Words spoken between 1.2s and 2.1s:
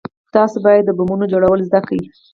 جوړول زده كئ.